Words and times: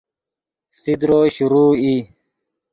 فسیدرو 0.73 1.19
شروع 1.35 1.71
ای 1.81 1.95